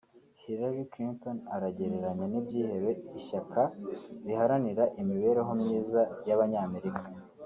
[0.41, 3.61] “Hillary Clinton aragereranya n’ibyihebe ishyaka
[4.25, 7.07] riharanira imibereho myiza y’abanyamerika